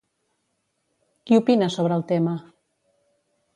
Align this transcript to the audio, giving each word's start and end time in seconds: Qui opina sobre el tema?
Qui 1.29 1.39
opina 1.41 1.69
sobre 1.75 2.01
el 2.01 2.07
tema? 2.15 2.35